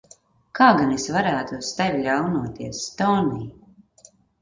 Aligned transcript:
Kā 0.59 0.69
gan 0.79 0.95
es 0.95 1.05
varētu 1.17 1.59
uz 1.65 1.71
tevi 1.83 2.01
ļaunoties, 2.09 2.83
Tonij? 2.99 3.49